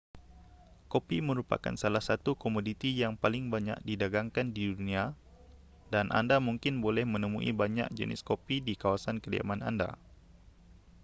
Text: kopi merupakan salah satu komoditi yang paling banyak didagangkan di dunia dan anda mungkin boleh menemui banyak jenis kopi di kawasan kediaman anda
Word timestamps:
kopi 0.91 1.17
merupakan 1.29 1.75
salah 1.83 2.01
satu 2.09 2.31
komoditi 2.43 2.89
yang 3.01 3.13
paling 3.23 3.45
banyak 3.53 3.77
didagangkan 3.89 4.47
di 4.55 4.63
dunia 4.73 5.03
dan 5.93 6.05
anda 6.19 6.37
mungkin 6.47 6.73
boleh 6.85 7.05
menemui 7.13 7.51
banyak 7.61 7.85
jenis 7.99 8.21
kopi 8.29 8.55
di 8.67 8.73
kawasan 8.83 9.17
kediaman 9.23 9.59
anda 9.69 9.89